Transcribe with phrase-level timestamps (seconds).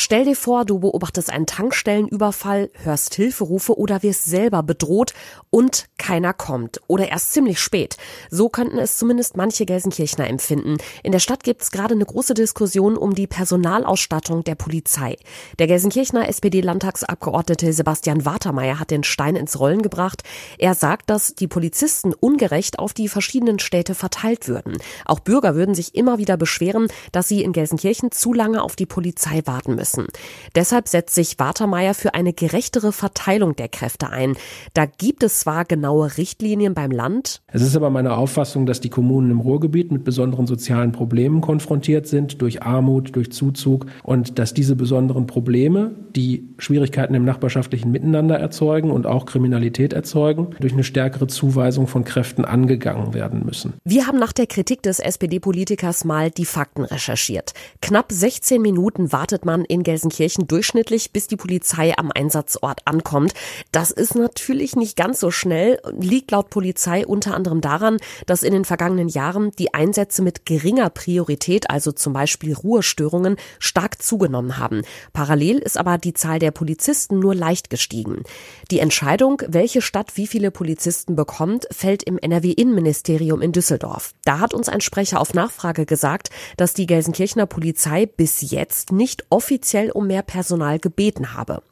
[0.00, 5.12] Stell dir vor, du beobachtest einen Tankstellenüberfall, hörst Hilferufe oder wirst selber bedroht
[5.50, 7.96] und keiner kommt oder erst ziemlich spät.
[8.30, 10.76] So könnten es zumindest manche Gelsenkirchner empfinden.
[11.02, 15.16] In der Stadt gibt es gerade eine große Diskussion um die Personalausstattung der Polizei.
[15.58, 20.22] Der Gelsenkirchner SPD-Landtagsabgeordnete Sebastian Watermeier hat den Stein ins Rollen gebracht.
[20.58, 24.78] Er sagt, dass die Polizisten ungerecht auf die verschiedenen Städte verteilt würden.
[25.06, 28.86] Auch Bürger würden sich immer wieder beschweren, dass sie in Gelsenkirchen zu lange auf die
[28.86, 30.06] Polizei warten müssen müssen.
[30.54, 34.36] Deshalb setzt sich Watermeier für eine gerechtere Verteilung der Kräfte ein.
[34.74, 37.40] Da gibt es zwar genaue Richtlinien beim Land.
[37.52, 42.06] Es ist aber meine Auffassung, dass die Kommunen im Ruhrgebiet mit besonderen sozialen Problemen konfrontiert
[42.06, 48.38] sind, durch Armut, durch Zuzug und dass diese besonderen Probleme, die Schwierigkeiten im nachbarschaftlichen Miteinander
[48.38, 53.74] erzeugen und auch Kriminalität erzeugen, durch eine stärkere Zuweisung von Kräften angegangen werden müssen.
[53.84, 57.52] Wir haben nach der Kritik des SPD-Politikers mal die Fakten recherchiert.
[57.82, 63.32] Knapp 16 Minuten wartet man in Gelsenkirchen durchschnittlich, bis die Polizei am Einsatzort ankommt.
[63.72, 68.52] Das ist natürlich nicht ganz so schnell, liegt laut Polizei unter anderem daran, dass in
[68.52, 74.82] den vergangenen Jahren die Einsätze mit geringer Priorität, also zum Beispiel Ruhestörungen, stark zugenommen haben.
[75.12, 78.22] Parallel ist aber die Zahl der Polizisten nur leicht gestiegen.
[78.70, 84.14] Die Entscheidung, welche Stadt wie viele Polizisten bekommt, fällt im NRW-Innenministerium in Düsseldorf.
[84.24, 89.24] Da hat uns ein Sprecher auf Nachfrage gesagt, dass die Gelsenkirchener Polizei bis jetzt nicht
[89.30, 91.62] offiziell offiziell um mehr Personal gebeten habe.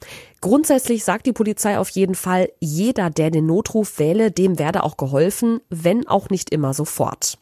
[0.41, 4.97] Grundsätzlich sagt die Polizei auf jeden Fall, jeder, der den Notruf wähle, dem werde auch
[4.97, 7.39] geholfen, wenn auch nicht immer sofort.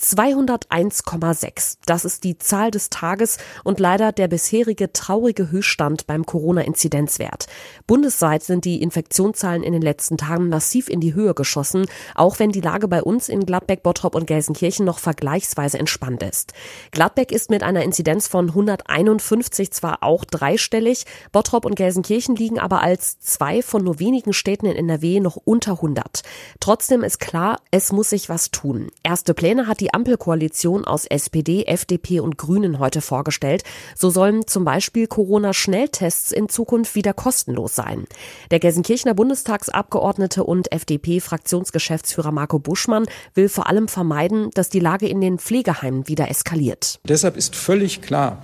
[0.00, 1.78] 201,6.
[1.86, 7.46] Das ist die Zahl des Tages und leider der bisherige traurige Höchststand beim Corona-Inzidenzwert.
[7.88, 12.50] Bundesweit sind die Infektionszahlen in den letzten Tagen massiv in die Höhe geschossen, auch wenn
[12.50, 16.52] die Lage bei uns in Gladbeck, Bottrop und Gelsenkirchen noch vergleichsweise entspannt ist.
[16.92, 22.82] Gladbeck ist mit einer Inzidenz von 151 zwar auch dreistellig, Bottrop und Gelsenkirchen liegen aber
[22.82, 26.22] als zwei von nur wenigen Städten in NRW noch unter 100.
[26.60, 28.90] Trotzdem ist klar, es muss sich was tun.
[29.02, 33.62] Erste Pläne hat die die Ampelkoalition aus SPD, FDP und Grünen heute vorgestellt.
[33.96, 38.04] So sollen zum Beispiel Corona-Schnelltests in Zukunft wieder kostenlos sein.
[38.50, 45.22] Der Gelsenkirchener Bundestagsabgeordnete und FDP-Fraktionsgeschäftsführer Marco Buschmann will vor allem vermeiden, dass die Lage in
[45.22, 47.00] den Pflegeheimen wieder eskaliert.
[47.08, 48.42] Deshalb ist völlig klar,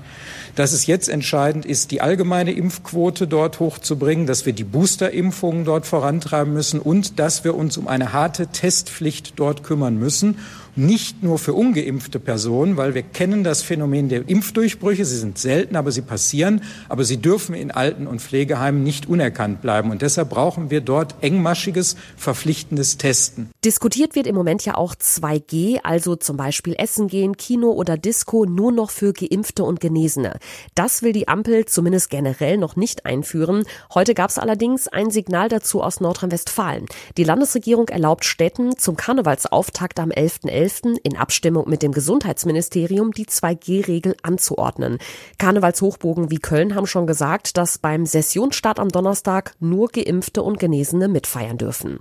[0.54, 5.86] dass es jetzt entscheidend ist, die allgemeine Impfquote dort hochzubringen, dass wir die Boosterimpfungen dort
[5.86, 10.38] vorantreiben müssen und dass wir uns um eine harte Testpflicht dort kümmern müssen
[10.76, 15.04] nicht nur für ungeimpfte Personen, weil wir kennen das Phänomen der Impfdurchbrüche.
[15.04, 16.62] Sie sind selten, aber sie passieren.
[16.88, 19.90] Aber sie dürfen in Alten- und Pflegeheimen nicht unerkannt bleiben.
[19.90, 23.50] Und deshalb brauchen wir dort engmaschiges, verpflichtendes Testen.
[23.64, 28.44] Diskutiert wird im Moment ja auch 2G, also zum Beispiel Essen gehen, Kino oder Disco
[28.44, 30.38] nur noch für Geimpfte und Genesene.
[30.74, 33.64] Das will die Ampel zumindest generell noch nicht einführen.
[33.94, 36.86] Heute gab es allerdings ein Signal dazu aus Nordrhein-Westfalen.
[37.16, 40.64] Die Landesregierung erlaubt Städten zum Karnevalsauftakt am 11.11.
[40.64, 41.00] 11.
[41.02, 44.98] in Abstimmung mit dem Gesundheitsministerium die 2G-Regel anzuordnen.
[45.38, 51.08] Karnevalshochbogen wie Köln haben schon gesagt, dass beim Sessionsstart am Donnerstag nur Geimpfte und Genesene
[51.08, 52.00] mitfeiern dürfen.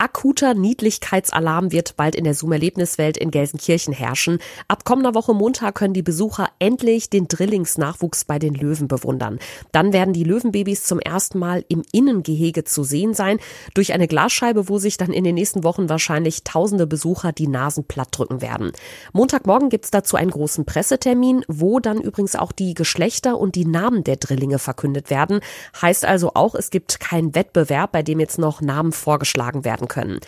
[0.00, 4.38] Akuter Niedlichkeitsalarm wird bald in der Zoom-Erlebniswelt in Gelsenkirchen herrschen.
[4.68, 9.40] Ab kommender Woche Montag können die Besucher endlich den Drillingsnachwuchs bei den Löwen bewundern.
[9.72, 13.40] Dann werden die Löwenbabys zum ersten Mal im Innengehege zu sehen sein,
[13.74, 17.82] durch eine Glasscheibe, wo sich dann in den nächsten Wochen wahrscheinlich tausende Besucher die Nasen
[17.82, 18.70] platt drücken werden.
[19.12, 24.04] Montagmorgen gibt's dazu einen großen Pressetermin, wo dann übrigens auch die Geschlechter und die Namen
[24.04, 25.40] der Drillinge verkündet werden.
[25.82, 30.20] Heißt also auch, es gibt keinen Wettbewerb, bei dem jetzt noch Namen vorgeschlagen werden können.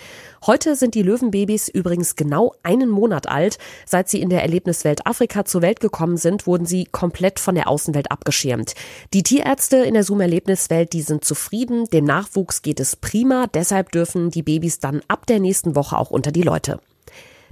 [0.47, 3.59] Heute sind die Löwenbabys übrigens genau einen Monat alt.
[3.84, 7.69] Seit sie in der Erlebniswelt Afrika zur Welt gekommen sind, wurden sie komplett von der
[7.69, 8.75] Außenwelt abgeschirmt.
[9.12, 11.84] Die Tierärzte in der Zoom-Erlebniswelt, die sind zufrieden.
[11.93, 13.47] Dem Nachwuchs geht es prima.
[13.53, 16.81] Deshalb dürfen die Babys dann ab der nächsten Woche auch unter die Leute.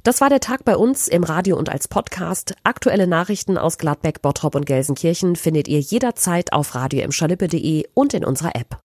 [0.04, 2.54] Das war der Tag bei uns im Radio und als Podcast.
[2.62, 7.06] Aktuelle Nachrichten aus Gladbeck, Bottrop und Gelsenkirchen findet ihr jederzeit auf radio
[7.94, 8.76] und in unserer App.